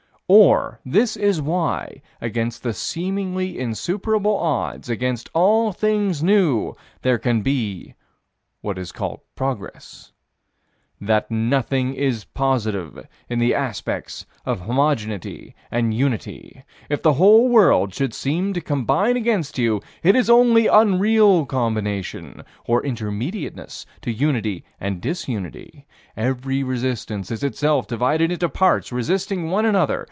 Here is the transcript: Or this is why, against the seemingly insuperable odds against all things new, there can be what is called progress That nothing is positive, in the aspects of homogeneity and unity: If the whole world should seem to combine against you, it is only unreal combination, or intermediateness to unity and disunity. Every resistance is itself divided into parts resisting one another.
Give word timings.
Or 0.33 0.79
this 0.85 1.17
is 1.17 1.41
why, 1.41 2.01
against 2.21 2.63
the 2.63 2.71
seemingly 2.71 3.59
insuperable 3.59 4.37
odds 4.37 4.89
against 4.89 5.29
all 5.33 5.73
things 5.73 6.23
new, 6.23 6.73
there 7.01 7.17
can 7.17 7.41
be 7.41 7.95
what 8.61 8.77
is 8.77 8.93
called 8.93 9.19
progress 9.35 10.13
That 11.01 11.29
nothing 11.29 11.93
is 11.95 12.23
positive, 12.23 13.09
in 13.27 13.39
the 13.39 13.53
aspects 13.53 14.25
of 14.45 14.61
homogeneity 14.61 15.53
and 15.69 15.93
unity: 15.93 16.63
If 16.87 17.01
the 17.01 17.15
whole 17.19 17.49
world 17.49 17.93
should 17.93 18.13
seem 18.13 18.53
to 18.53 18.61
combine 18.61 19.17
against 19.17 19.57
you, 19.57 19.81
it 20.01 20.15
is 20.15 20.29
only 20.29 20.65
unreal 20.65 21.45
combination, 21.45 22.43
or 22.65 22.81
intermediateness 22.81 23.85
to 24.03 24.13
unity 24.13 24.63
and 24.79 25.01
disunity. 25.01 25.85
Every 26.15 26.63
resistance 26.63 27.31
is 27.31 27.43
itself 27.43 27.85
divided 27.85 28.31
into 28.31 28.47
parts 28.47 28.93
resisting 28.93 29.49
one 29.49 29.65
another. 29.65 29.99